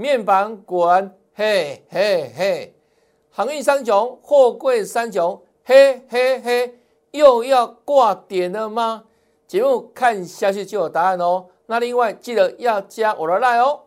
[0.00, 2.74] 面板果然嘿嘿嘿，
[3.28, 6.78] 航运三雄、货柜三雄，嘿嘿嘿，
[7.10, 9.04] 又要挂点了吗？
[9.46, 11.44] 节目看下去就有答案哦。
[11.66, 13.80] 那另外记得要加我的 line 哦。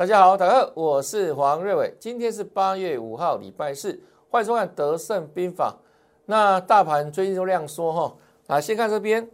[0.00, 1.94] 大家好，大家好，我是黄瑞伟。
[2.00, 4.00] 今天是八月五号，礼拜四，
[4.30, 5.76] 欢迎收看《德胜兵法》。
[6.24, 9.30] 那大盘最近都量缩哈，啊，先看这边，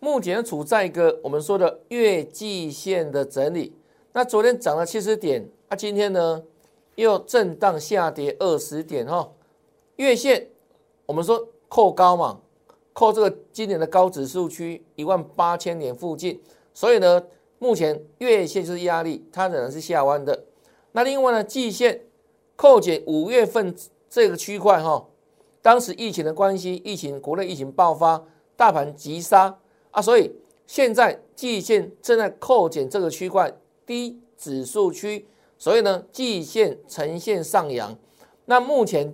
[0.00, 3.78] 目前处在一个我们说的月季线的整理。
[4.12, 6.42] 那昨天涨了七十点，啊，今天呢
[6.96, 9.30] 又震荡下跌二十点哈。
[9.94, 10.48] 月线
[11.06, 12.40] 我们说扣高嘛，
[12.92, 16.42] 扣这个今年的高指数区一万八千点附近，
[16.74, 17.22] 所以呢。
[17.62, 20.46] 目前月线就是压力，它仍然是下弯的。
[20.92, 22.00] 那另外呢，季线
[22.56, 23.76] 扣减五月份
[24.08, 25.06] 这个区块哈，
[25.60, 28.24] 当时疫情的关系，疫情国内疫情爆发，
[28.56, 29.58] 大盘急杀
[29.90, 30.32] 啊，所以
[30.66, 33.52] 现在季线正在扣减这个区块
[33.84, 35.26] 低指数区，
[35.58, 37.94] 所以呢，季线呈现上扬。
[38.46, 39.12] 那目前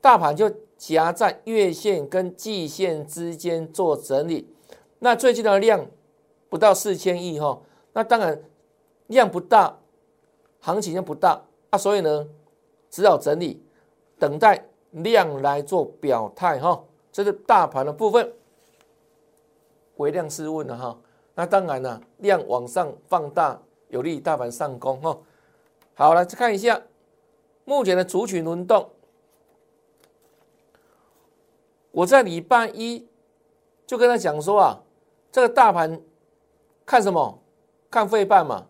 [0.00, 4.48] 大盘就夹在月线跟季线之间做整理。
[4.98, 5.86] 那最近的量
[6.48, 7.62] 不到四千亿哈。
[7.96, 8.38] 那当然
[9.06, 9.74] 量不大，
[10.60, 12.28] 行情量不大啊，所以呢，
[12.90, 13.64] 只好整理，
[14.18, 16.84] 等待量来做表态哈。
[17.10, 18.30] 这是大盘的部分，
[19.96, 20.98] 微量试问了哈。
[21.34, 23.58] 那当然了，量往上放大
[23.88, 25.18] 有利于大盘上攻哈。
[25.94, 26.82] 好了，再看一下
[27.64, 28.90] 目前的主群轮动。
[31.92, 33.08] 我在礼拜一
[33.86, 34.82] 就跟他讲说啊，
[35.32, 35.98] 这个大盘
[36.84, 37.42] 看什么？
[37.96, 38.66] 看费半嘛，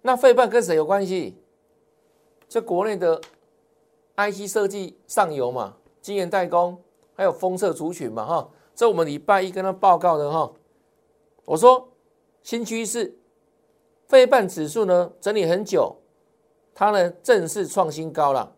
[0.00, 1.36] 那费半跟谁有关系？
[2.48, 3.20] 就国内的
[4.16, 6.82] IC 设计上游嘛，晶圆代工，
[7.14, 10.50] 还有封测族群嘛，哈，这我们礼拜一跟他报告的哈。
[11.44, 11.90] 我说
[12.42, 13.14] 新趋势，
[14.06, 15.94] 费半指数呢整理很久，
[16.74, 18.56] 它呢正式创新高了，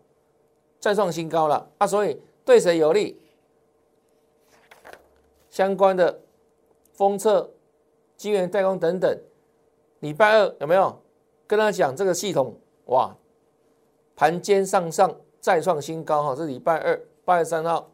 [0.79, 3.19] 再创新高了啊，所以对谁有利？
[5.49, 6.21] 相关的
[6.93, 7.51] 封测、
[8.15, 9.21] 晶圆代工等等。
[10.01, 11.01] 礼拜二有没有
[11.47, 12.55] 跟他讲这个系统？
[12.85, 13.15] 哇，
[14.15, 16.35] 盘间上上再创新高哈！
[16.35, 17.89] 这礼拜二八月三号，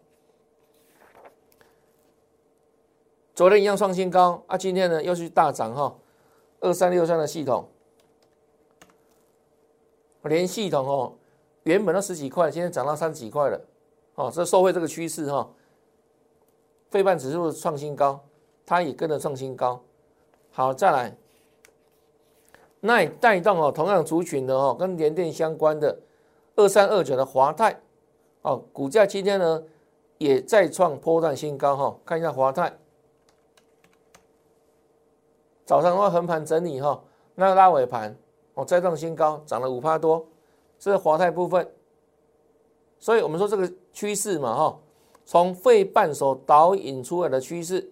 [3.36, 5.96] 昨天一样创新高啊，今天呢又是大涨哈！
[6.62, 7.70] 二三六三的系统，
[10.24, 11.14] 连系统哦，
[11.64, 13.62] 原本都十几块，今天涨到三十几块了
[14.16, 15.48] 哦，这受惠这个趋势哈，
[16.90, 18.26] 费半指数创新高，
[18.66, 19.84] 它也跟着创新高。
[20.52, 21.16] 好，再来。
[22.88, 26.00] 那也带动哦，同样族群的哦，跟联电相关的
[26.56, 27.82] 二三二九的华泰
[28.44, 29.62] 哦，股价今天呢
[30.18, 32.00] 也再创波段新高哈。
[32.06, 32.78] 看一下华泰，
[35.66, 37.04] 早上的话横盘整理哈，
[37.36, 38.18] 那拉尾盘
[38.54, 40.26] 哦再创新高，涨了五趴多，
[40.80, 41.70] 这是华泰部分。
[43.00, 44.80] 所以我们说这个趋势嘛哈，
[45.26, 47.92] 从费半所导引出来的趋势，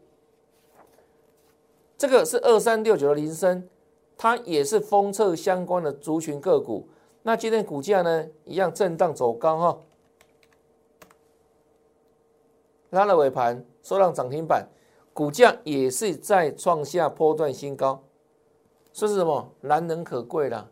[1.98, 3.68] 这个是二三六九的铃声。
[4.18, 6.88] 它也是封测相关的族群个股，
[7.22, 9.78] 那今天股价呢一样震荡走高哈，
[12.92, 14.68] 拉了尾盘收上涨停板，
[15.12, 18.02] 股价也是在创下波段新高，
[18.94, 20.70] 说是什么难能可贵啦，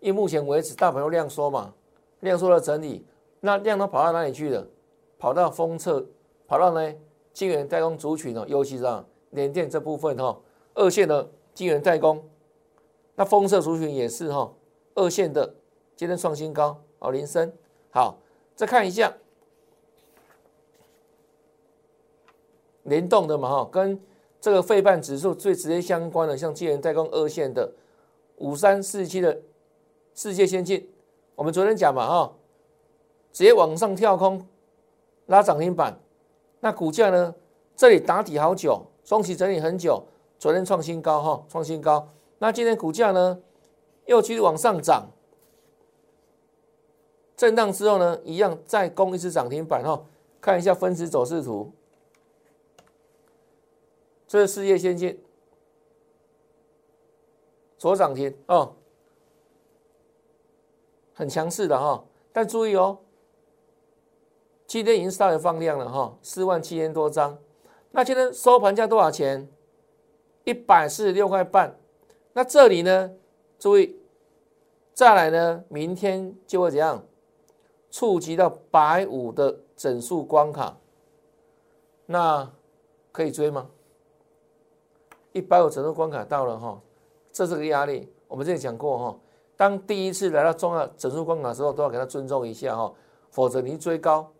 [0.00, 1.72] 因为目前为止大盘都量缩嘛，
[2.20, 3.06] 量缩了整理，
[3.40, 4.66] 那量都跑到哪里去了？
[5.18, 6.06] 跑到封测，
[6.46, 6.94] 跑到呢
[7.32, 10.38] 晶圆代工族群哦，尤其是啊联电这部分哈，
[10.74, 12.22] 二线的晶圆代工。
[13.16, 14.52] 那丰色族群也是哈，
[14.94, 15.54] 二线的
[15.94, 17.52] 今天创新高哦，林森
[17.90, 18.18] 好，
[18.56, 19.12] 再看一下
[22.82, 24.00] 联动的嘛哈，跟
[24.40, 27.72] 这个费半指数最直接相关的，像晶圆代工二线的
[28.38, 29.40] 五三四七的
[30.14, 30.88] 世界先进，
[31.36, 32.32] 我们昨天讲嘛哈，
[33.32, 34.44] 直接往上跳空
[35.26, 35.98] 拉涨停板，
[36.60, 37.34] 那股价呢
[37.76, 40.02] 这里打底好久，中期整理很久，
[40.38, 42.08] 昨天创新高哈，创新高。
[42.44, 43.40] 那今天股价呢，
[44.04, 45.08] 又继续往上涨，
[47.34, 50.04] 震荡之后呢，一样再攻一次涨停板哈。
[50.42, 51.72] 看一下分时走势图，
[54.28, 55.18] 这是事业先进，
[57.78, 58.76] 左涨停哦，
[61.14, 62.04] 很强势的哈。
[62.30, 62.98] 但注意哦，
[64.66, 67.38] 今天已经稍微放量了哈，四万七千多张。
[67.92, 69.48] 那今天收盘价多少钱？
[70.44, 71.80] 一百四十六块半。
[72.34, 73.10] 那这里呢？
[73.58, 73.96] 注意
[74.92, 77.02] 再来呢，明天就会怎样
[77.90, 80.76] 触及到百五的整数关卡，
[82.06, 82.52] 那
[83.10, 83.70] 可以追吗？
[85.32, 86.80] 一百五整数关卡到了哈，
[87.32, 88.12] 这是个压力。
[88.28, 89.18] 我们之前讲过哈，
[89.56, 92.92] 当第一次来到重要整数关卡的时候，都要给他尊重一下哈，
[93.30, 94.30] 否则你追高，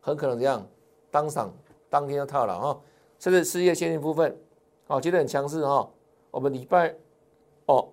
[0.00, 0.64] 很可能这样
[1.10, 1.52] 当场
[1.88, 2.80] 当天就套了哈。
[3.18, 4.40] 这是事业线性部分，
[4.86, 5.90] 好，今天很强势哈。
[6.30, 6.94] 我们礼拜
[7.70, 7.88] 哦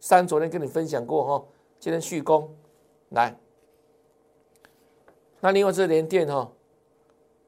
[0.00, 1.44] 三昨天跟你分享过哈，
[1.78, 2.54] 今天续攻
[3.10, 3.34] 来。
[5.40, 6.50] 那另外这连电哈，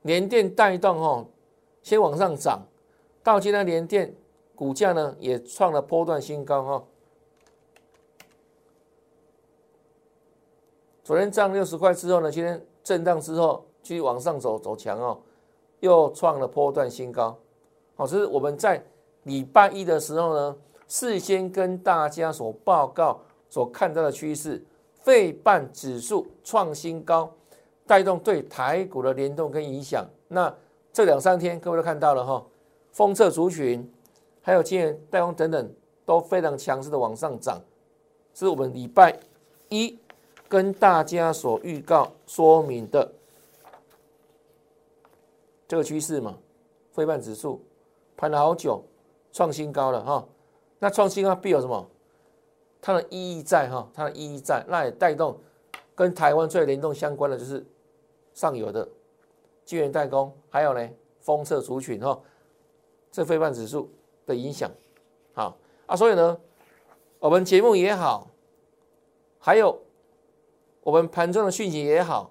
[0.02, 1.26] 连电带动哈，
[1.82, 2.62] 先往上涨，
[3.22, 4.14] 到今天连电
[4.54, 6.84] 股价呢也创了波段新高哈。
[11.04, 15.20] 昨天涨六十块之后呢，今天震荡之后继续往上走走强哦。
[15.80, 17.38] 又创了波段新高，
[17.96, 18.82] 好，这是我们在
[19.24, 20.56] 礼拜一的时候呢，
[20.88, 24.64] 事先跟大家所报告、所看到的趋势，
[25.02, 27.32] 费半指数创新高，
[27.86, 30.06] 带动对台股的联动跟影响。
[30.28, 30.52] 那
[30.92, 32.44] 这两三天各位都看到了哈，
[32.92, 33.88] 封测族群，
[34.42, 35.70] 还有今日代工等等，
[36.04, 37.60] 都非常强势的往上涨，
[38.34, 39.18] 是我们礼拜
[39.68, 39.98] 一
[40.48, 43.12] 跟大家所预告说明的。
[45.68, 46.38] 这个趋势嘛，
[46.92, 47.60] 费半指数
[48.16, 48.82] 盘了好久，
[49.32, 50.24] 创新高了哈。
[50.78, 51.88] 那创新高必有什么？
[52.80, 55.40] 它的意义在哈，它的意义在，那也带动
[55.94, 57.66] 跟台湾最联动相关的就是
[58.32, 58.86] 上游的
[59.64, 60.88] 晶圆代工，还有呢
[61.18, 62.20] 封测族群哈，
[63.10, 63.90] 这非半指数
[64.24, 64.70] 的影响。
[65.32, 66.38] 好啊，所以呢，
[67.18, 68.30] 我们节目也好，
[69.38, 69.82] 还有
[70.82, 72.30] 我们盘中的讯息也好，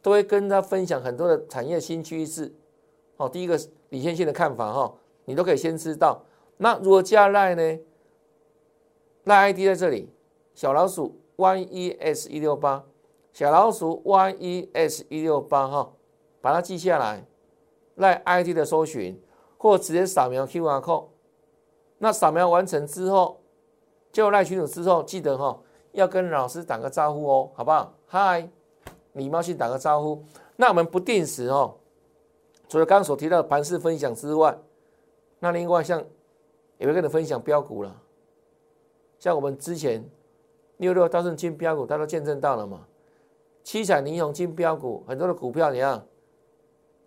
[0.00, 2.52] 都会跟他分享很多的产业新趋势。
[3.18, 3.60] 哦，第一个
[3.90, 4.92] 李先性的看法哈，
[5.26, 6.24] 你都可以先知道。
[6.56, 7.78] 那如果加赖呢？
[9.24, 10.10] 赖 ID 在这里，
[10.54, 12.84] 小老鼠 YES 一六八，
[13.32, 15.92] 小老鼠 YES 一六八哈，
[16.40, 17.26] 把它记下来。
[17.96, 19.22] 赖 ID 的搜寻，
[19.58, 21.08] 或直接扫描 QR code。
[21.98, 23.40] 那扫描完成之后，
[24.10, 25.60] 就赖群主之后，记得哈，
[25.92, 27.94] 要跟老师打个招呼哦，好不好？
[28.06, 28.48] 嗨，
[29.12, 30.24] 礼貌性打个招呼。
[30.56, 31.76] 那我们不定时哦。
[32.68, 34.58] 除了刚刚所提到的盘式分享之外，
[35.38, 36.02] 那另外像
[36.82, 38.02] 也会跟你分享标股了，
[39.16, 40.04] 像我们之前
[40.78, 42.88] 六六大顺金标股，大家都见证到了嘛？
[43.62, 46.04] 七彩霓虹金标股，很多的股票你看？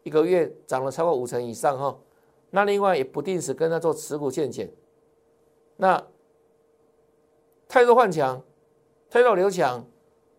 [0.04, 2.00] 一个月涨了超过五成以上哈。
[2.52, 4.72] 那另外也不定时跟他做持股见减。
[5.76, 6.02] 那
[7.68, 8.42] 太弱换强，
[9.10, 9.86] 太弱留强，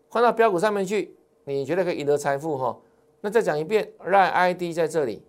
[0.09, 2.81] 换到标股上面去，你觉得可以赢得财富哈？
[3.21, 5.21] 那再讲一遍让 ID 在这里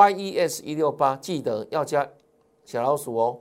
[0.00, 2.08] ，yes 一六八，记得要加
[2.64, 3.40] 小老鼠哦。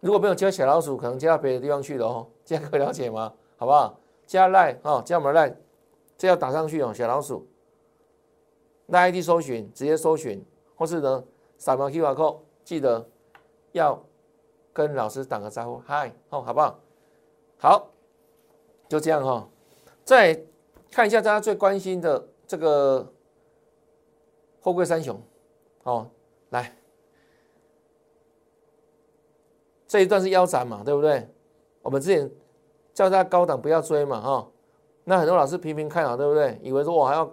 [0.00, 2.26] 如果没有加小老鼠，可能加到别的地方去了哦。
[2.44, 3.32] 这样可以了解吗？
[3.56, 3.98] 好不好？
[4.26, 5.54] 加 line 哦，加我们 line，
[6.16, 7.46] 这要打上去哦，小老鼠。
[8.86, 10.44] 赖 ID 搜寻，直接搜寻，
[10.76, 11.24] 或是呢
[11.58, 13.08] 扫描 QR code，记得
[13.72, 14.00] 要
[14.72, 16.78] 跟老师打个招呼，嗨，哦，好不好？
[17.58, 17.90] 好，
[18.88, 19.48] 就这样哈，
[20.04, 20.40] 再。
[20.88, 23.12] 看一下大家最关心的这个
[24.66, 25.16] 货柜三雄，
[25.84, 26.10] 哦，
[26.48, 26.76] 来，
[29.86, 31.24] 这一段是腰斩嘛，对不对？
[31.82, 32.28] 我们之前
[32.92, 34.50] 叫大家高档不要追嘛，哈，
[35.04, 36.58] 那很多老师频频看好，对不对？
[36.64, 37.32] 以为说我还要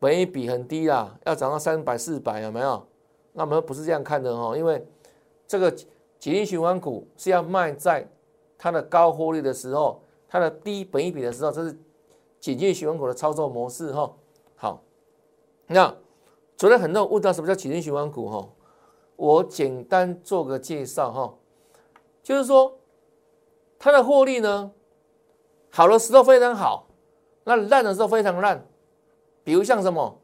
[0.00, 2.84] 本一比很低啦，要涨到三百四百，有没有？
[3.32, 4.84] 那我们不是这样看的哈，因为
[5.46, 5.86] 这个紧
[6.18, 8.04] 急循环股是要卖在
[8.58, 11.78] 它的高获利的时候，它的低本一比的时候，这是。
[12.38, 14.14] 紧急循环股的操作模式哈，
[14.54, 14.82] 好，
[15.66, 15.92] 那
[16.56, 18.48] 昨天很多人问到什么叫紧急循环股哈，
[19.16, 21.34] 我简单做个介绍哈，
[22.22, 22.78] 就是说
[23.78, 24.72] 它的获利呢，
[25.70, 26.88] 好的时候非常好，
[27.44, 28.66] 那烂的时候非常烂，
[29.44, 30.18] 比如像什么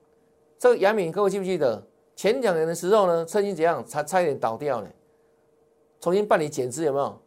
[0.58, 1.86] 这个杨敏，各位记不记得
[2.16, 4.88] 前两年的时候呢，趁机怎样，差差一点倒掉呢？
[6.00, 7.18] 重新办理减资有没有？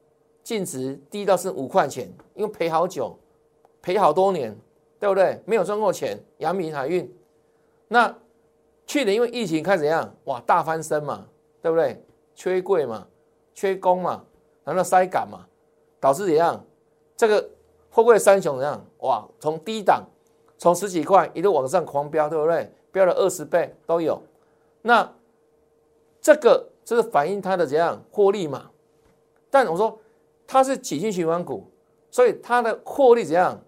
[0.44, 3.18] 净值低到是五块钱，因为赔好久，
[3.82, 4.56] 赔好多年。
[4.98, 5.40] 对不对？
[5.46, 7.14] 没有赚过钱，杨敏海运，
[7.90, 8.18] 那
[8.86, 10.16] 去年因为疫情开始怎样？
[10.26, 11.26] 哇，大翻身嘛，
[11.62, 12.04] 对不对？
[12.36, 13.08] 缺柜嘛，
[13.54, 14.24] 缺工嘛，
[14.64, 15.46] 然后塞港嘛，
[16.00, 16.64] 导致怎样？
[17.16, 17.50] 这个
[17.90, 18.86] 货柜三雄怎样？
[19.00, 20.04] 哇，从低档
[20.58, 22.72] 从十几块一路往上狂飙，对不对？
[22.92, 24.22] 飙了二十倍都有。
[24.82, 25.12] 那
[26.22, 28.70] 这个就是反映它的怎样获利嘛？
[29.50, 30.00] 但我说
[30.46, 31.70] 它是紧急循环股，
[32.12, 33.60] 所以它的获利怎样？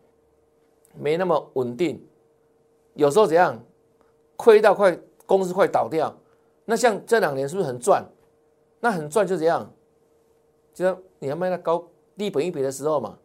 [0.93, 2.03] 没那么稳定，
[2.95, 3.61] 有时候怎样
[4.37, 6.15] 亏到快公司快倒掉，
[6.63, 8.05] 那像这两年是不是很赚？
[8.79, 9.69] 那很赚就怎样，
[10.73, 11.83] 就是你要卖到高
[12.15, 13.17] 低本一比的时候嘛，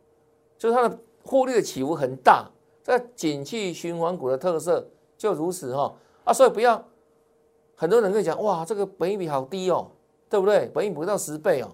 [0.58, 2.50] 就是它的获利的起伏很大。
[2.82, 4.84] 这景气循环股的特色
[5.16, 6.84] 就如此哈啊，所以不要
[7.76, 9.88] 很多人跟你讲哇，这个本一比好低哦，
[10.28, 10.68] 对不对？
[10.74, 11.70] 本一比不到十倍哦。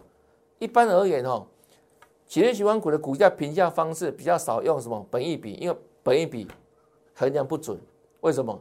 [0.59, 1.47] 一般而言哦，
[2.27, 6.47] 企业循环股的股价评价方式比较少用什么本一比，因为本一比
[7.15, 7.79] 衡量不准。
[8.21, 8.61] 为什么？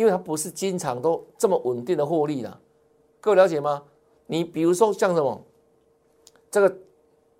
[0.00, 2.58] 因为它不是经常都这么稳定的获利的。
[3.20, 3.82] 各位了解吗？
[4.26, 5.38] 你比如说像什么
[6.50, 6.74] 这个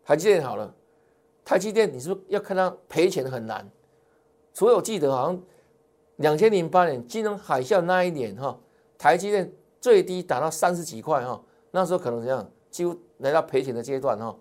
[0.05, 0.75] 台积电好了，
[1.43, 3.67] 台积电你是不是要看它赔钱很难？
[4.53, 5.43] 除了我记得好像
[6.17, 8.59] 两千零八年金融海啸那一年哈，
[8.99, 9.51] 台积电
[9.81, 14.37] 最低达到三十几块哈，那时候可能怎样，几乎来到赔钱的阶段哈。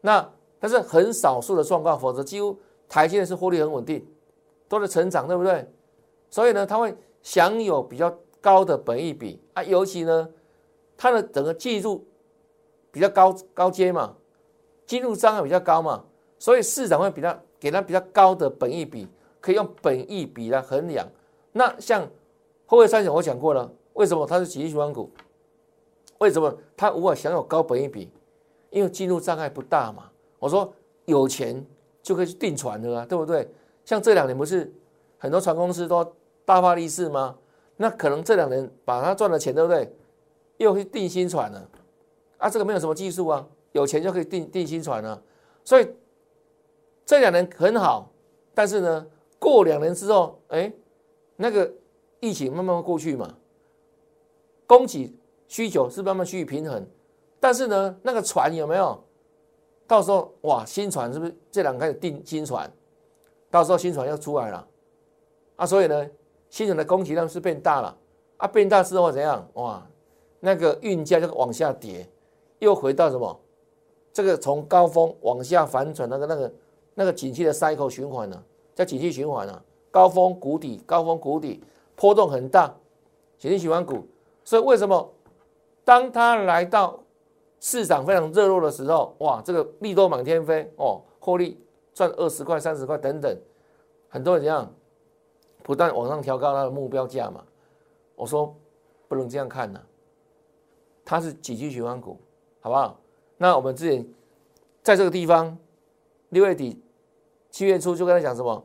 [0.00, 2.56] 那但是很少数的状况，否则几乎
[2.88, 4.06] 台积电是获利很稳定，
[4.68, 5.68] 都在成长，对不对？
[6.30, 6.96] 所以呢，它会
[7.28, 10.26] 享有比较高的本益比啊，尤其呢，
[10.96, 12.06] 它的整个技术
[12.90, 14.16] 比较高高阶嘛，
[14.86, 16.02] 进入障碍比较高嘛，
[16.38, 19.06] 所以市场会比较给它比较高的本益比。
[19.40, 21.06] 可以用本益比来衡量。
[21.52, 22.08] 那像
[22.66, 25.10] 后卫三险，我讲过了，为什么它是紧急循环股？
[26.18, 28.10] 为什么它无法享有高本益比？
[28.70, 30.10] 因为进入障碍不大嘛。
[30.38, 30.72] 我说
[31.04, 31.64] 有钱
[32.02, 33.48] 就可以去订船的啊，对不对？
[33.84, 34.72] 像这两年不是
[35.18, 36.04] 很多船公司都
[36.48, 37.36] 大发利市吗？
[37.76, 39.94] 那可能这两年把它赚的钱，对不对？
[40.56, 41.68] 又去定新船了
[42.38, 42.48] 啊？
[42.48, 45.22] 这个没有什么技术啊，有钱就可以定定新船了。
[45.62, 45.86] 所以
[47.04, 48.10] 这两年很好，
[48.54, 49.06] 但是呢？
[49.38, 50.72] 过两年之后，哎，
[51.36, 51.70] 那个
[52.18, 53.36] 疫情慢慢过去嘛，
[54.66, 55.14] 供给
[55.48, 56.84] 需求是慢慢趋于平衡，
[57.38, 58.98] 但是呢，那个船有没有？
[59.86, 62.72] 到时候哇，新船是不是这两开始定新船？
[63.50, 64.66] 到时候新船要出来了，
[65.56, 66.10] 啊，所以呢，
[66.50, 67.96] 新船的供给量是变大了，
[68.38, 69.46] 啊，变大之后怎样？
[69.54, 69.86] 哇，
[70.40, 72.08] 那个运价就往下跌，
[72.58, 73.40] 又回到什么？
[74.12, 76.52] 这个从高峰往下反转，那个那个
[76.94, 78.42] 那个景气的 cycle 循环呢？
[78.74, 81.62] 叫景气循环啊，高峰谷底，高峰谷底，
[81.94, 82.74] 波动很大，
[83.38, 84.06] 景气循环股。
[84.44, 85.12] 所以为什么
[85.84, 86.98] 当它来到
[87.60, 91.60] 市场非常热络的时候，哇，这个利多满天飞哦，获利
[91.92, 93.36] 赚二十块、三十块等等，
[94.08, 94.72] 很多人这样
[95.62, 97.44] 不断往上调高它的目标价嘛。
[98.14, 98.54] 我说
[99.08, 99.80] 不能这样看呐，
[101.04, 102.18] 它是几级循环股，
[102.60, 102.98] 好不好？
[103.36, 104.06] 那我们之前
[104.82, 105.56] 在这个地方
[106.30, 106.82] 六月底。
[107.50, 108.62] 七月初就跟他讲什么，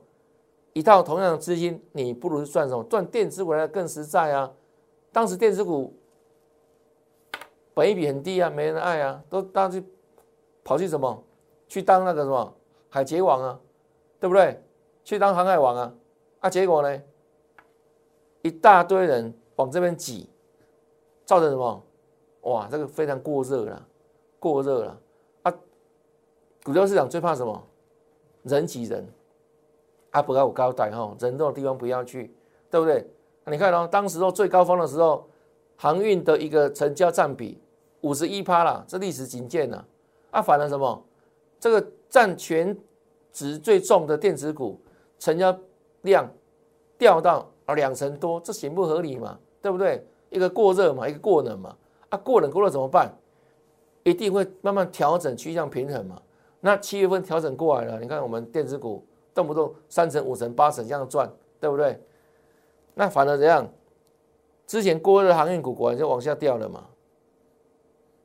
[0.73, 2.83] 一套同样的资金，你不如赚什么？
[2.83, 4.51] 赚电子股来的更实在啊！
[5.11, 5.95] 当时电子股
[7.73, 9.83] 本益比很低啊，没人爱啊，都当去
[10.65, 11.23] 跑去什么？
[11.67, 12.53] 去当那个什么
[12.89, 13.59] 海贼王啊，
[14.19, 14.61] 对不对？
[15.05, 15.93] 去当航海王啊！
[16.43, 17.01] 啊，结果呢，
[18.41, 20.29] 一大堆人往这边挤，
[21.23, 21.83] 造成什么？
[22.41, 23.87] 哇，这个非常过热了，
[24.39, 24.99] 过热了
[25.43, 25.55] 啊！
[26.65, 27.63] 股票市场最怕什么？
[28.43, 29.07] 人挤人，
[30.11, 32.35] 啊不要有高台哈，人多的地方不要去，
[32.69, 33.09] 对不对？
[33.45, 35.25] 你看哦，当时候最高峰的时候，
[35.77, 37.57] 航运的一个成交占比
[38.01, 39.87] 五十一趴了，这历史仅见了。
[40.31, 41.05] 啊，反了什么？
[41.57, 42.77] 这个占全
[43.31, 44.81] 值最重的电子股
[45.17, 45.57] 成交
[46.03, 46.31] 量
[46.97, 49.37] 掉到啊两成多，这行不合理嘛？
[49.61, 50.05] 对不对？
[50.29, 51.75] 一个过热嘛，一个过冷嘛。
[52.09, 53.11] 啊，过冷过热怎么办？
[54.03, 56.21] 一定会慢慢调整趋向平衡嘛。
[56.59, 61.29] 那七月份调整过来了，你看我们电子股动不动三成、五成、八成这样赚，
[61.59, 61.99] 对不对？
[62.93, 63.67] 那反而怎样？
[64.65, 66.85] 之前过热航运股果然就往下掉了嘛。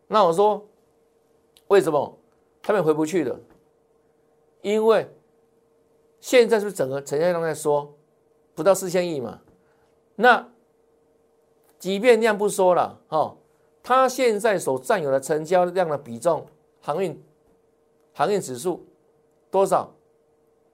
[0.06, 0.64] 那我说，
[1.68, 2.18] 为什么
[2.62, 3.38] 他们回不去了？
[4.62, 5.08] 因为
[6.20, 7.94] 现在是整个成交量在说
[8.54, 9.40] 不到四千亿嘛。
[10.16, 10.48] 那
[11.78, 13.36] 即便量不说了，哈，
[13.82, 16.46] 它现在所占有的成交量的比重，
[16.80, 17.22] 航运。
[18.12, 18.84] 航运指数
[19.50, 19.94] 多少？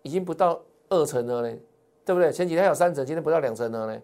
[0.01, 1.59] 已经不到二成了呢，
[2.05, 2.33] 对不对？
[2.33, 4.03] 前几天有三成，今天不到两成了呢。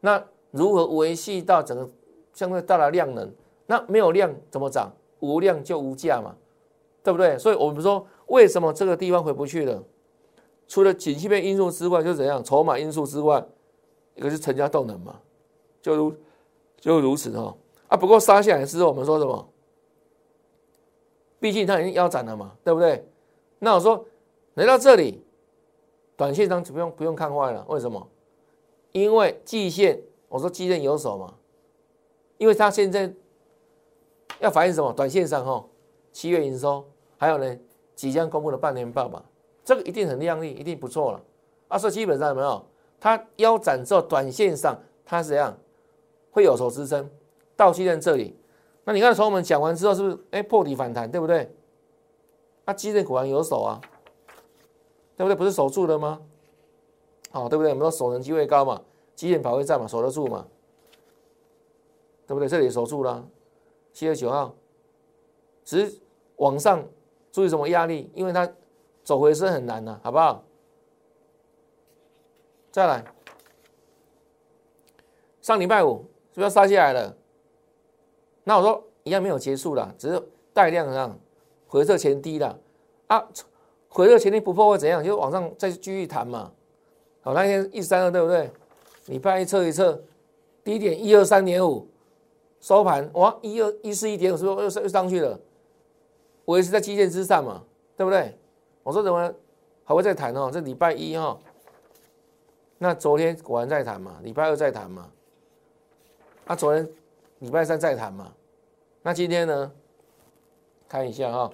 [0.00, 1.88] 那如何维系到整个
[2.32, 3.32] 相对大的量能？
[3.66, 4.92] 那没有量怎么涨？
[5.20, 6.34] 无量就无价嘛，
[7.02, 7.36] 对不对？
[7.38, 9.82] 所以我们说，为什么这个地方回不去了？
[10.70, 12.44] 除了景气面因素之外，就怎样？
[12.44, 13.44] 筹码因素之外，
[14.14, 15.20] 一个是成交动能嘛，
[15.82, 16.14] 就如
[16.78, 17.52] 就如此哈。
[17.88, 19.48] 啊，不过杀下来之后，我们说什么？
[21.40, 23.04] 毕竟它已经腰斩了嘛，对不对？
[23.58, 24.06] 那我说
[24.54, 25.20] 来到这里，
[26.16, 27.66] 短线上就不用不用看坏了。
[27.68, 28.08] 为什么？
[28.92, 31.34] 因为季线，我说季线有手嘛，
[32.38, 33.12] 因为它现在
[34.38, 34.92] 要反映什么？
[34.92, 35.66] 短线上哈，
[36.12, 36.84] 七月营收，
[37.16, 37.58] 还有呢，
[37.96, 39.20] 即将公布的半年报嘛，
[39.64, 41.22] 这个一定很亮丽，一定不错了。
[41.68, 42.64] 啊，所以基本上有没有？
[42.98, 45.56] 它腰斩之后，短线上它是怎样
[46.30, 47.08] 会有手支撑？
[47.56, 48.36] 到期在这里。
[48.84, 51.54] 那你看，从我们讲完之后，是不是哎破底反弹，对不对？
[52.64, 53.80] 啊基电果然有手啊，
[55.16, 55.34] 对不对？
[55.34, 56.20] 不是守住了吗？
[57.30, 57.72] 好，对不对？
[57.72, 58.82] 我们说守人机会高嘛，
[59.14, 60.46] 基电保卫战嘛，守得住嘛，
[62.26, 62.48] 对不对？
[62.48, 63.26] 这里守住了，
[63.92, 64.54] 七月九号，
[65.64, 65.98] 只是
[66.36, 66.84] 往上
[67.30, 68.10] 注意什么压力？
[68.14, 68.50] 因为它
[69.02, 70.44] 走回升很难呐，好不好？
[72.70, 73.04] 再来，
[75.42, 77.16] 上礼拜五是不是要杀下来了？
[78.44, 81.18] 那我说一样没有结束了，只是带量上
[81.66, 82.58] 回撤前低了
[83.08, 83.28] 啊，
[83.88, 85.02] 回撤前低不破会怎样？
[85.02, 86.52] 就往上再继续弹嘛。
[87.22, 88.50] 好，那天一三二对不对？
[89.06, 90.00] 礼拜一测一测，
[90.62, 91.88] 低点一二三点五，
[92.60, 95.38] 收盘哇一二一四一点五，是不是又上又上去了？
[96.44, 97.64] 我也是在基线之上嘛，
[97.96, 98.36] 对不对？
[98.82, 99.34] 我说怎么
[99.84, 100.50] 还会再谈哦？
[100.52, 101.38] 这礼拜一哈。
[102.78, 105.10] 那昨天果然在谈嘛，礼拜二再谈嘛，
[106.46, 106.88] 啊，昨天
[107.40, 108.34] 礼拜三再谈嘛，
[109.02, 109.72] 那今天呢？
[110.88, 111.52] 看一下哈，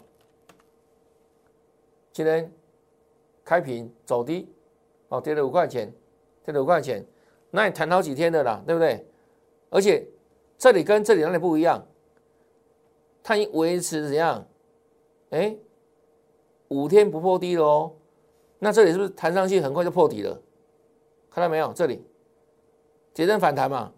[2.11, 2.51] 今天
[3.45, 4.49] 开平走低，
[5.09, 5.93] 哦，跌了五块钱，
[6.43, 7.05] 跌了五块钱，
[7.51, 9.07] 那你谈好几天的啦，对不对？
[9.69, 10.07] 而且
[10.57, 11.87] 这里跟这里哪里不一样？
[13.23, 14.47] 它已维持怎样？
[15.31, 15.55] 哎，
[16.69, 17.93] 五天不破低了哦，
[18.59, 20.41] 那这里是不是弹上去很快就破底了？
[21.31, 21.73] 看到没有？
[21.73, 22.05] 这里
[23.13, 23.93] 节振反弹嘛，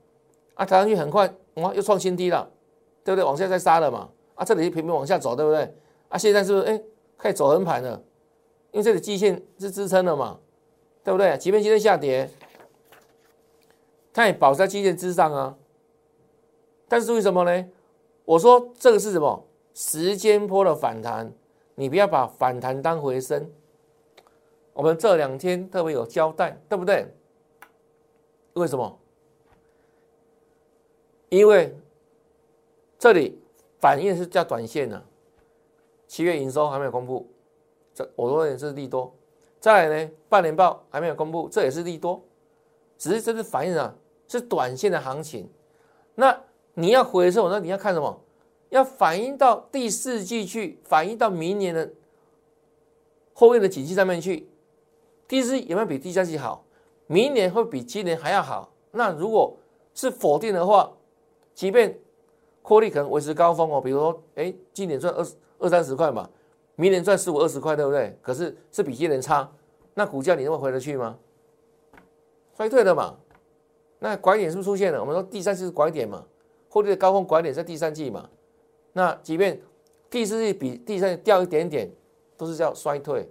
[0.55, 2.51] 啊，弹上去很快，哇，又创新低了，
[3.05, 3.25] 对不对？
[3.25, 5.75] 往下再杀了嘛，啊，这里就频频往下走，对不对？
[6.09, 6.83] 啊，现在是不是哎，
[7.17, 8.03] 开始走横盘了？
[8.73, 10.39] 因为这里季线是支撑的嘛，
[11.03, 11.37] 对不对？
[11.39, 12.29] 即便今天下跌，
[14.13, 15.57] 它也保持在季线之上啊。
[16.89, 17.69] 但是注意什么呢？
[18.25, 19.45] 我说这个是什么？
[19.75, 21.33] 时间波的反弹，
[21.79, 23.49] 你不要把反弹当回升。
[24.73, 27.07] 我们这两天特别有交代，对不对？
[28.55, 28.99] 为什么？
[31.29, 31.73] 因为
[32.99, 33.41] 这里
[33.81, 35.01] 反应是叫短线呢，
[36.09, 37.31] 七月营收还没有公布，
[37.95, 39.15] 这我认为是利多。
[39.61, 42.21] 再来呢，半年报还没有公布，这也是利多。
[42.97, 43.95] 只是这是反映啊，
[44.27, 45.49] 是短线的行情。
[46.17, 46.37] 那
[46.75, 48.21] 你要回收，那你要看什么？
[48.71, 51.91] 要反映到第四季去，反映到明年的
[53.33, 54.49] 后面的景气上面去。
[55.27, 56.65] 第四季有没有比第三季好？
[57.07, 58.73] 明年会比今年还要好。
[58.91, 59.57] 那如果
[59.95, 60.93] 是否定的话，
[61.55, 61.99] 即便
[62.63, 65.27] 获利可能维持高峰哦，比如说，哎，今年赚二
[65.59, 66.29] 二三十块嘛，
[66.77, 68.19] 明年赚十五二十块，对不对？
[68.23, 69.51] 可是是比今年差，
[69.95, 71.19] 那股价你能回得去吗？
[72.57, 73.17] 衰退了嘛？
[73.99, 75.01] 那拐点是不是出现了？
[75.01, 76.25] 我们说第三季是拐点嘛，
[76.69, 78.29] 获利的高峰拐点在第三季嘛。
[78.99, 79.57] 那即便
[80.11, 81.89] 第四季比第三季掉一点点，
[82.37, 83.31] 都是叫衰退。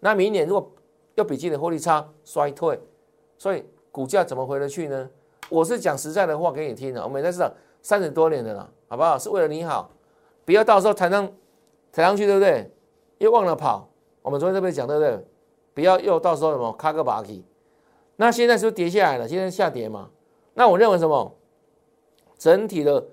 [0.00, 0.72] 那明年如果
[1.16, 2.80] 又比今年获利差，衰退。
[3.36, 5.10] 所以股价怎么回得去呢？
[5.50, 7.04] 我是讲实在的话给你听的。
[7.04, 9.18] 我们在市场三十多年的了，好不好？
[9.18, 9.90] 是为了你好，
[10.46, 11.30] 不要到时候抬上
[11.92, 12.70] 抬上去，对不对？
[13.18, 13.86] 又忘了跑。
[14.22, 15.26] 我们昨天这边讲，对不对？
[15.74, 17.44] 不要又到时候什么卡个把起。
[18.16, 19.28] 那现在是不是跌下来了？
[19.28, 20.08] 今天下跌嘛？
[20.54, 21.36] 那我认为什么？
[22.38, 23.04] 整体的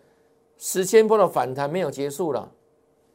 [0.60, 2.52] 十千波的反弹没有结束了。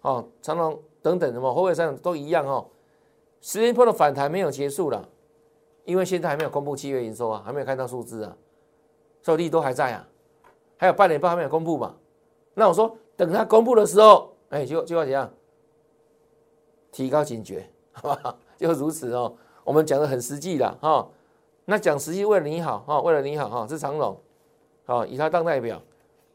[0.00, 2.66] 哦，长隆等等什么，后卫上都一样哦。
[3.40, 5.08] 十千波的反弹没有结束了。
[5.84, 8.34] 因为现在还没有公布七月营收啊，还没有看到数字啊，
[9.20, 10.08] 所以利都还在啊，
[10.78, 11.94] 还有半年报还没有公布嘛。
[12.54, 15.30] 那我说等它公布的时候，哎，就就要怎样？
[16.90, 18.34] 提高警觉，好吧？
[18.56, 19.36] 就如此哦。
[19.62, 21.06] 我们讲的很实际的哈，
[21.66, 24.18] 那讲实际为了你好哈，为了你好哈，是长隆，
[24.86, 25.82] 好以他当代表。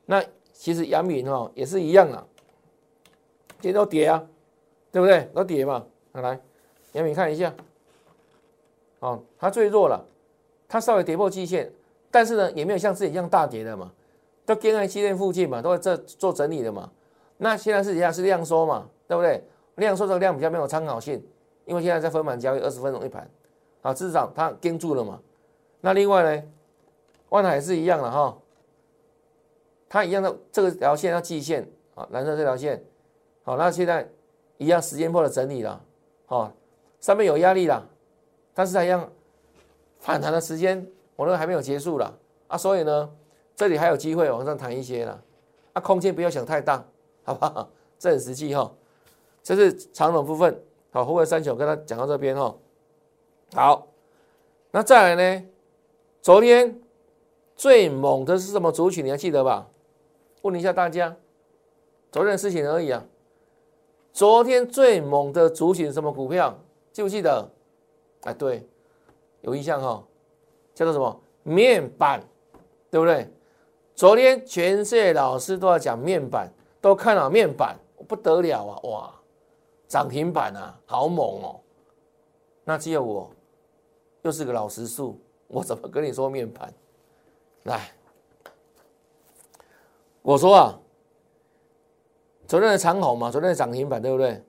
[0.06, 0.24] 那
[0.60, 2.22] 其实杨敏哈也是一样啊，
[3.62, 4.22] 今天都跌啊，
[4.91, 5.22] 对不对？
[5.34, 5.86] 都跌嘛。
[6.12, 6.38] 来，
[6.91, 7.54] 杨敏看一下。
[9.00, 10.06] 哦，它最弱了，
[10.67, 11.72] 它稍微跌破季线，
[12.12, 13.89] 但是呢，也没有像之前一样大跌的嘛，
[14.45, 16.91] 都跟在期线附近嘛，都在这做整理的嘛。
[17.38, 19.41] 那现在是一下是量缩嘛，对不对？
[19.76, 21.26] 量缩这个量比较没有参考性，
[21.63, 23.26] 因为现在在分盘交易，二十分钟一盘，
[23.82, 25.22] 啊，至少它跟住了嘛。
[25.80, 26.43] 那另外呢，
[27.30, 28.38] 万海是一样的哈，
[29.89, 32.82] 它一样的这个条线要季线啊，蓝色这条线，
[33.43, 34.08] 好，那现在
[34.58, 35.82] 一样时间破了整理了，
[36.28, 36.54] 好，
[37.02, 37.89] 上面有压力了。
[38.54, 39.10] 但是它一样
[39.99, 42.15] 反弹的时间，我认为还没有结束了
[42.47, 43.10] 啊，所以呢，
[43.56, 45.19] 这里还有机会往上弹一些了
[45.73, 46.86] 啊，空间不要想太大，
[47.23, 47.69] 好不好？
[47.97, 48.71] 这很实际哈。
[49.41, 52.56] 这是长短部分，好，后卫三九跟他讲到这边哈。
[53.54, 53.88] 好，
[54.71, 55.45] 那再来呢？
[56.21, 56.80] 昨天
[57.56, 59.04] 最猛的是什么族群？
[59.04, 59.67] 你还记得吧？
[60.41, 61.15] 问一下大家，
[62.12, 63.04] 昨天的事情而已啊。
[64.13, 66.58] 昨天最猛的族群什么股票？
[66.91, 67.47] 记不记得？
[68.21, 68.67] 哎，对，
[69.41, 70.04] 有印象哈，
[70.73, 72.21] 叫做什么面板，
[72.89, 73.32] 对不对？
[73.95, 78.80] 昨天全世界老师都要讲面板，都看了面板，不得了啊！
[78.84, 79.15] 哇，
[79.88, 81.60] 涨停板啊，好猛哦！
[82.63, 83.30] 那只有我，
[84.21, 86.73] 又是个老实树，我怎么跟你说面板？
[87.63, 87.91] 来，
[90.22, 90.80] 我说啊，
[92.48, 94.44] 昨天的长虹嘛，昨天的涨停板对不对？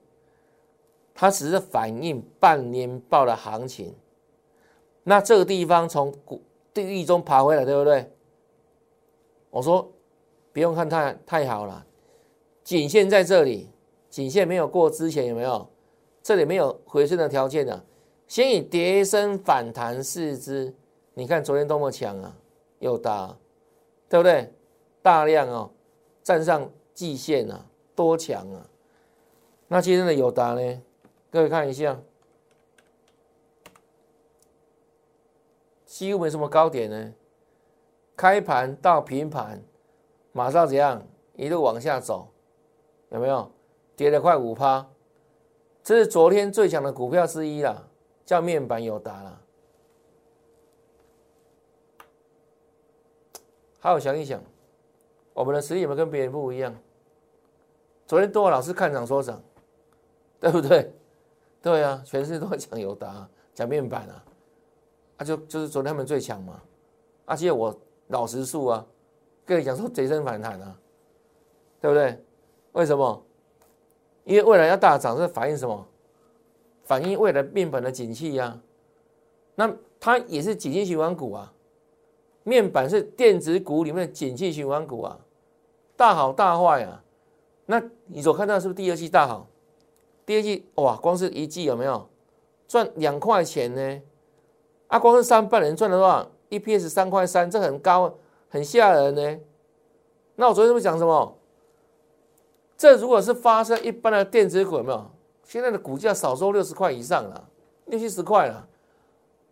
[1.13, 3.93] 它只是反映半年报的行情。
[5.03, 6.41] 那这个地方从股
[6.73, 8.11] 地狱中爬回来，对不对？
[9.49, 9.91] 我说
[10.53, 11.85] 不用看太太好了，
[12.63, 13.69] 颈线在这里，
[14.09, 15.67] 颈线没有过之前有没有？
[16.23, 17.83] 这里没有回升的条件的，
[18.27, 20.73] 先以跌升反弹试之。
[21.13, 22.37] 你看昨天多么强啊，
[22.79, 23.35] 又大，
[24.07, 24.53] 对不对？
[25.01, 25.71] 大量哦，
[26.21, 28.67] 站上季线啊，多强啊！
[29.67, 30.81] 那今天的友达呢？
[31.29, 31.99] 各位看一下。
[35.85, 37.13] 几乎没什么高点呢，
[38.15, 39.61] 开盘到平盘，
[40.31, 42.29] 马上怎样一路往下走，
[43.09, 43.51] 有没有
[43.95, 44.89] 跌了快五趴？
[45.83, 47.87] 这是昨天最强的股票之一啦，
[48.25, 49.41] 叫面板友达了。
[53.79, 54.41] 好好想一想，
[55.33, 56.75] 我们的实力有没有跟别人不一样？
[58.05, 59.41] 昨天多老师看涨说涨，
[60.39, 60.93] 对不对？
[61.61, 64.23] 对啊，全世界都在讲友达，讲面板啊。
[65.17, 66.59] 啊就就是昨天他们最强嘛，
[67.25, 68.85] 而且我老实数啊，
[69.45, 70.75] 跟你讲说贼升反弹啊，
[71.79, 72.19] 对不对？
[72.73, 73.23] 为什么？
[74.23, 75.87] 因为未来要大涨，是反映什么？
[76.83, 78.59] 反映未来面板的景气呀。
[79.55, 81.53] 那它也是景气循环股啊，
[82.43, 85.19] 面板是电子股里面的景气循环股啊，
[85.95, 87.03] 大好大坏啊。
[87.65, 89.47] 那你所看到是不是第二季大好？
[90.25, 92.09] 第二季哇，光是一季有没有
[92.67, 94.01] 赚两块钱呢？
[94.87, 98.13] 啊，光是上半年赚了多少？EPS 三块三，这很高，
[98.49, 99.39] 很吓人呢。
[100.35, 101.37] 那我昨天是不是讲什么？
[102.75, 105.11] 这如果是发生一般的电子股，有没有？
[105.43, 107.49] 现在的股价少说六十块以上了，
[107.85, 108.67] 六七十块了。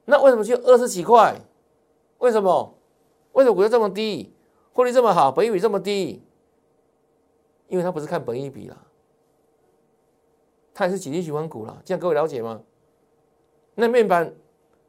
[0.05, 1.35] 那为什么就二十几块？
[2.17, 2.73] 为什么？
[3.39, 4.33] 为什么股价这么低，
[4.73, 6.21] 获利这么好，本益比这么低？
[7.69, 8.85] 因为它不是看本益比了，
[10.73, 11.81] 它也是紧急循环股了。
[11.85, 12.61] 这样各位了解吗？
[13.75, 14.35] 那面板。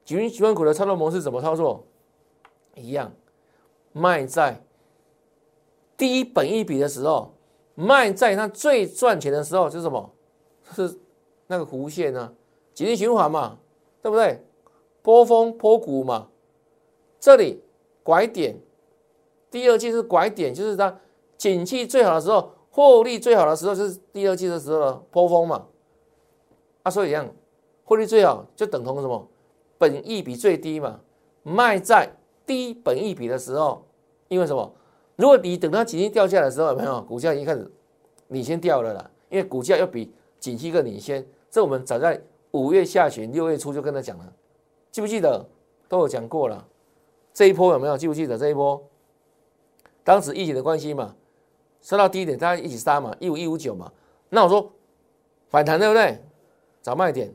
[0.02, 1.86] 举循环股的操作模式怎么操作？
[2.74, 3.12] 一样，
[3.92, 4.60] 卖在
[5.96, 7.32] 低本一比的时候，
[7.76, 10.10] 卖在它最赚钱的时候，是什么？
[10.72, 10.98] 是
[11.46, 12.34] 那个弧线呢？
[12.74, 13.58] 紧急循环嘛，
[14.02, 14.44] 对不对？
[15.02, 16.28] 波峰波谷嘛，
[17.20, 17.62] 这里
[18.11, 18.57] 拐点，
[19.53, 20.99] 第二季是拐点，就是它
[21.38, 25.64] 景气最好的时候，获利最好的时候，就是第二季的时候的波峰嘛。
[26.83, 27.33] 啊，所以一样，
[27.85, 29.29] 获利最好就等同什么？
[29.79, 30.99] 本益比最低嘛，
[31.44, 32.12] 卖在
[32.44, 33.87] 低本益比的时候，
[34.27, 34.75] 因为什么？
[35.14, 37.70] 如果你等它景气掉下来的时候，有没有股价已经开始
[38.27, 39.11] 领先掉了啦？
[39.29, 41.25] 因为股价要比景气更领先。
[41.49, 42.20] 这我们早在
[42.51, 44.33] 五月下旬、六月初就跟他讲了，
[44.90, 45.46] 记不记得？
[45.88, 46.66] 都有讲过了。
[47.33, 48.37] 这一波有没有记不记得？
[48.37, 48.88] 这一波
[50.05, 51.14] 当时疫情的关系嘛，
[51.81, 53.93] 收到低点，大家一起杀嘛，一五一五九嘛。
[54.29, 54.73] 那我说
[55.49, 56.23] 反弹对不对？
[56.83, 57.33] 找卖点，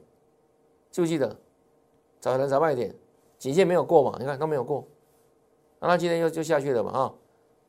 [0.92, 1.38] 记不记得？
[2.20, 2.94] 找人找卖点，
[3.38, 4.18] 颈线没有过嘛？
[4.20, 4.86] 你看都没有过，
[5.80, 6.92] 那他今天又就下去了嘛？
[6.92, 7.14] 啊，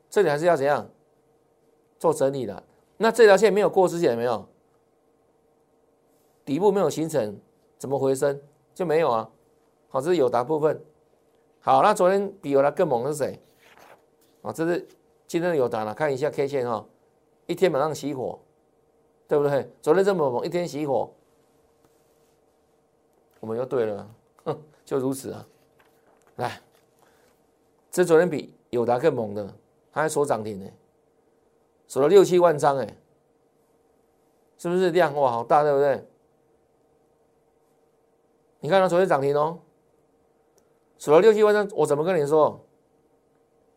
[0.09, 0.89] 这里还是要怎样
[1.99, 2.63] 做整理的？
[2.97, 4.47] 那这条线没有过之前有没有
[6.43, 7.39] 底部没有形成，
[7.77, 8.41] 怎么回升
[8.73, 9.29] 就没有啊？
[9.89, 10.83] 好，这是有达部分。
[11.61, 13.39] 好，那昨天比有达更猛的是谁？
[14.41, 14.87] 啊，这是
[15.27, 16.85] 今天的有达了，看一下 K 线哈，
[17.45, 18.39] 一天马上熄火，
[19.27, 19.69] 对不对？
[19.81, 21.13] 昨天这么猛，一天熄火，
[23.41, 24.09] 我们又对了。
[24.45, 25.45] 哼就如此啊，
[26.37, 26.61] 来，
[27.91, 29.45] 这昨天比友达更猛的，
[29.91, 30.71] 它还锁涨停呢，
[31.87, 32.97] 锁了六七万张哎，
[34.57, 36.07] 是不是量哇好大对不对？
[38.61, 39.59] 你看它昨天涨停哦，
[40.97, 42.63] 除了六七万张，我怎么跟你说？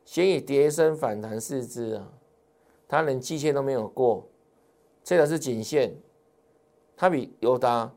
[0.04, 2.12] 先以跌升反弹四之啊，
[2.88, 4.26] 它连季线都没有过，
[5.04, 5.94] 这个是颈线，
[6.96, 7.92] 它比友达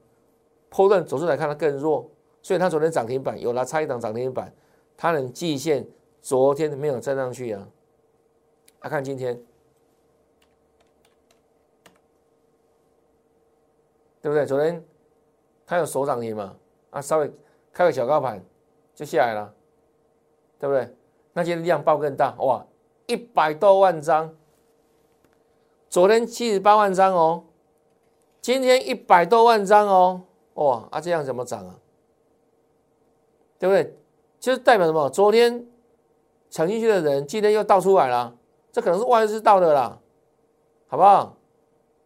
[0.70, 2.12] 破段走出来看它更弱。
[2.42, 4.54] 所以它昨天涨停板有了差一档涨停板，
[4.98, 5.88] 它能季线
[6.22, 7.68] 昨天没有站上去啊。
[8.82, 9.42] 来看今天，
[14.22, 14.46] 对不对？
[14.46, 14.84] 昨天
[15.66, 16.56] 它有手涨停嘛？
[16.90, 17.32] 啊，稍微
[17.72, 18.44] 开个小高盘
[18.96, 19.54] 就下来了，
[20.60, 20.96] 对不对？
[21.34, 22.66] 那今天量爆更大哇，
[23.08, 24.36] 一百多万张，
[25.90, 27.44] 昨天七十八万张哦，
[28.40, 30.22] 今天一百多万张哦，
[30.54, 31.76] 哇，啊这样怎么涨啊？
[33.58, 33.98] 对不对？
[34.40, 35.10] 就是代表什么？
[35.10, 35.66] 昨天
[36.50, 38.36] 抢进去的人，今天又倒出来了，
[38.72, 39.98] 这可能是外资倒的啦，
[40.88, 41.36] 好不好？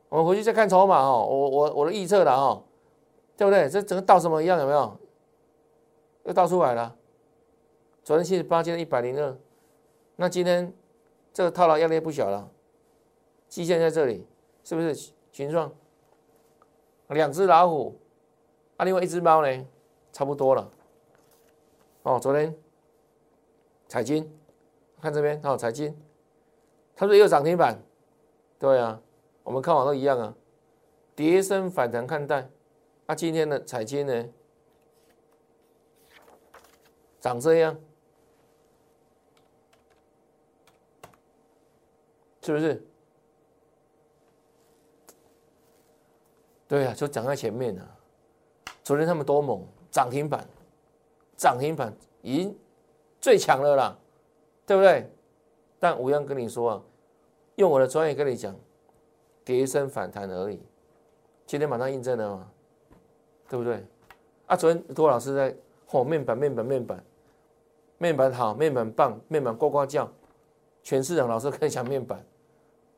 [0.08, 2.63] 我们回去再看筹码哦，我我我的预测了哈，
[3.36, 3.67] 对不对？
[3.67, 4.97] 这整个倒什么一样有没有？
[6.28, 6.94] 又倒出来了。
[8.04, 9.36] 昨天七十八，今天一百零二，
[10.18, 10.72] 那今天
[11.34, 12.52] 这个套牢压力不小了。
[13.48, 14.28] 基线在这里，
[14.62, 15.74] 是不是群状？
[17.08, 17.98] 两只老虎，
[18.76, 19.66] 啊，另外一只猫呢？
[20.12, 20.70] 差不多了。
[22.04, 22.54] 哦，昨天
[23.88, 24.30] 彩金，
[25.02, 25.98] 看这边哦，彩金，
[26.94, 27.82] 它说有涨停板，
[28.60, 29.02] 对啊，
[29.44, 30.36] 我们看法都一样啊，
[31.16, 32.50] 跌升反弹看待。
[33.06, 34.26] 啊，今天的彩金呢，
[37.19, 37.75] 长这样，
[42.41, 42.84] 是不是？
[46.67, 47.97] 对啊，就讲在前面啊。
[48.84, 50.47] 昨天他们多猛，涨停板，
[51.36, 52.58] 涨停板已经
[53.19, 53.97] 最强了啦，
[54.65, 55.10] 对不对？
[55.80, 56.84] 但我要跟你说啊，
[57.56, 58.56] 用我的专业跟你讲，
[59.43, 60.62] 跌升反弹而已。
[61.45, 62.51] 今天马上印证了嘛，
[63.49, 63.86] 对不对？
[64.45, 65.56] 啊，昨天多老师在
[65.91, 67.04] 哦面板，面板，面板，
[67.97, 70.12] 面板好，面板棒，面板呱呱叫，
[70.84, 72.23] 全市场老师跟你讲面板，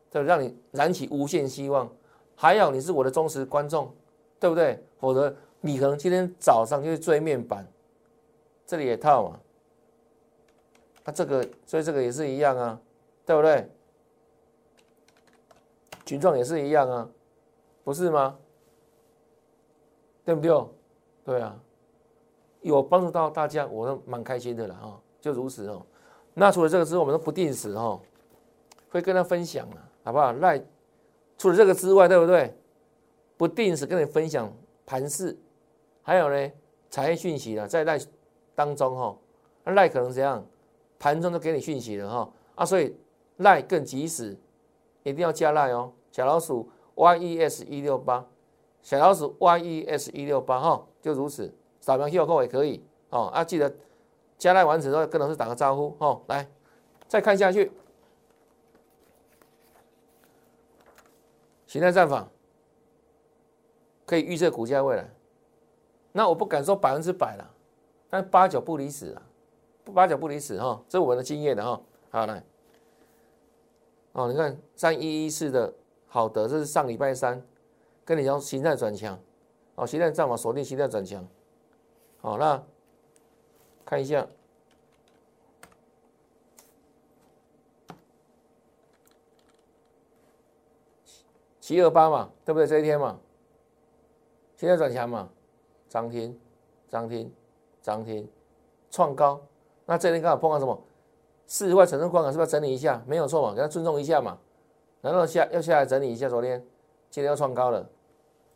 [0.09, 1.89] 对，让你燃起无限希望。
[2.35, 3.93] 还有你是我的忠实观众，
[4.39, 4.81] 对不对？
[4.97, 7.67] 否则你可能今天早上就去追面板，
[8.65, 9.39] 这里也套嘛。
[11.03, 12.79] 那这个，所以这个也是一样啊，
[13.25, 13.69] 对不对？
[16.05, 17.09] 群状也是一样啊，
[17.83, 18.37] 不是吗？
[20.25, 20.67] 对不对？
[21.25, 21.59] 对啊，
[22.61, 24.99] 有帮助到大家，我都蛮开心的了哈。
[25.21, 25.85] 就如此哦。
[26.33, 27.99] 那除了这个之外，我们都不定时哈，
[28.89, 30.31] 会跟他分享啊，好不好？
[30.33, 30.61] 赖。
[31.37, 32.53] 除了这个之外，对不对？
[33.37, 34.51] 不定时跟你分享
[34.85, 35.37] 盘势，
[36.01, 36.51] 还有呢，
[36.89, 37.97] 产业讯息的在赖
[38.53, 39.17] 当中哈，
[39.71, 40.45] 赖可能怎样？
[40.97, 42.93] 盘中都给你讯息了哈啊，所以
[43.37, 44.37] 赖更及时，
[45.03, 45.93] 一定要加赖哦。
[46.11, 48.25] 小老鼠 y e s 一六八，
[48.81, 51.53] 小老鼠 y e s 一六八哈，就如此，
[51.89, 53.73] 扫描 Q R code 也可以哦啊，记得
[54.37, 56.21] 加赖完成之后跟老师打个招呼哦。
[56.27, 56.47] 来，
[57.07, 57.71] 再看下去。
[61.65, 62.29] 形态战法
[64.05, 65.09] 可以预测股价未来，
[66.11, 67.51] 那我不敢说百分之百了，
[68.07, 69.21] 但八九不离十啊，
[69.91, 71.81] 八九不离十哈，这是我们的经验的哈。
[72.11, 72.43] 好来，
[74.11, 75.73] 哦，你看三一一四的
[76.05, 77.43] 好的，这是上礼拜三
[78.05, 79.19] 跟你讲形态转强，
[79.73, 81.27] 哦，形态战法锁定形态转强，
[82.21, 82.61] 好，那
[83.85, 84.27] 看一下。
[91.59, 92.65] 七二八嘛，对不对？
[92.65, 93.19] 这一天嘛，
[94.57, 95.29] 现在转强嘛，
[95.87, 96.39] 涨停，
[96.87, 97.31] 涨停，
[97.81, 98.27] 涨停，
[98.89, 99.39] 创高。
[99.85, 100.83] 那这天刚好碰到什么？
[101.45, 103.03] 四十块成交关卡是不是要整理一下？
[103.05, 104.39] 没有错嘛，给他尊重一下嘛。
[105.01, 106.27] 难道下要下来整理一下？
[106.27, 106.59] 昨天
[107.11, 107.87] 今天要创高了，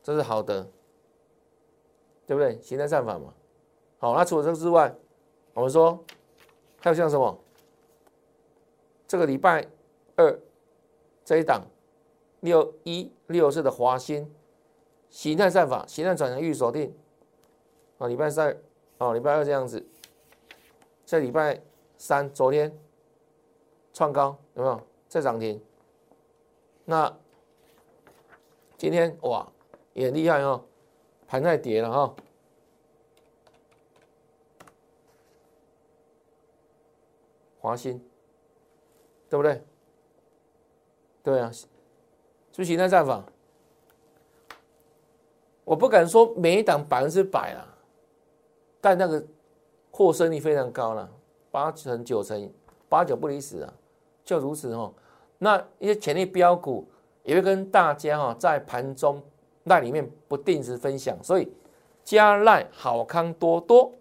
[0.01, 0.67] 这是好的，
[2.25, 2.59] 对不对？
[2.61, 3.31] 形态战法嘛。
[4.03, 4.93] 好，那除了这个之外，
[5.53, 6.03] 我们说
[6.81, 7.39] 还有像什么？
[9.07, 9.65] 这个礼拜
[10.17, 10.37] 二
[11.23, 11.63] 这一档。
[12.41, 14.29] 六一六四的华兴
[15.09, 16.93] 形态战法，形态转成预锁定
[17.97, 18.57] 啊，礼拜三
[18.97, 19.87] 哦，礼拜二这样子，
[21.05, 21.61] 在礼拜
[21.97, 22.77] 三昨天
[23.93, 24.81] 创高有没有？
[25.07, 25.63] 再涨停，
[26.83, 27.17] 那
[28.75, 29.49] 今天哇
[29.93, 30.65] 也厉害哦，
[31.25, 32.13] 盘在跌了哈，
[37.63, 37.97] 华兴
[39.29, 39.63] 对不对？
[41.23, 41.49] 对啊。
[42.51, 43.23] 就形态战法，
[45.63, 47.65] 我不敢说每一档百分之百啊，
[48.79, 49.25] 但那个
[49.89, 51.09] 获胜率非常高了，
[51.49, 52.51] 八成九成，
[52.87, 53.73] 八九不离十啊，
[54.23, 54.93] 就如此哈。
[55.39, 56.87] 那一些潜力标股
[57.23, 59.19] 也会跟大家哈在盘中
[59.63, 61.51] 那里面不定时分享，所以
[62.03, 63.91] 加赖好康多多，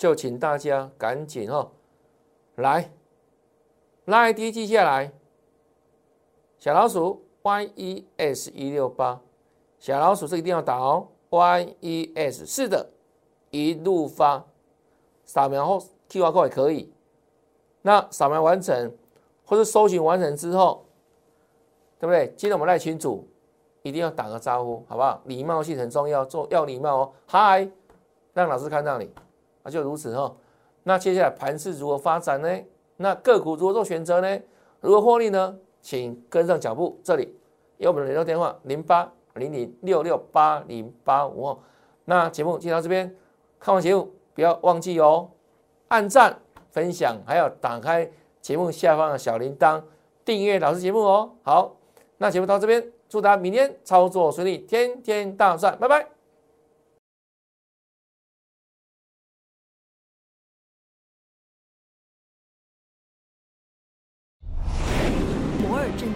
[0.00, 1.72] 就请大家赶紧哦
[2.54, 2.90] 来。
[4.06, 5.12] 拉 ID 记下来，
[6.58, 9.20] 小老鼠 YES 一六八，
[9.78, 12.88] 小老鼠这一定要打哦，YES 是的，
[13.50, 14.46] 一路发，
[15.26, 16.90] 扫描后 QR code 也可以。
[17.82, 18.96] 那扫描完成
[19.44, 20.86] 或者搜寻完成之后，
[21.98, 22.32] 对不对？
[22.38, 23.28] 记得我们赖群组，
[23.82, 25.20] 一定要打个招呼，好不好？
[25.26, 27.12] 礼貌性很重要，做要礼貌哦。
[27.26, 27.70] 嗨，
[28.32, 29.12] 让老师看到你，
[29.62, 30.34] 啊，就如此哈。
[30.82, 32.48] 那接下来盘势如何发展呢？
[32.96, 34.40] 那个股如何做选择呢？
[34.80, 35.56] 如何获利呢？
[35.82, 36.98] 请跟上脚步。
[37.02, 37.34] 这里
[37.78, 41.58] 有我们的联络电话：零八零零六六八零八五哦。
[42.04, 43.14] 那节目就到这边，
[43.58, 45.30] 看完节目不要忘记哦，
[45.88, 46.38] 按赞、
[46.70, 49.82] 分享，还要打开节目下方的小铃铛，
[50.24, 51.30] 订阅老师节目哦。
[51.42, 51.76] 好，
[52.18, 56.19] 那节目到这边，祝大家明天操作顺利，天天大赚，拜拜。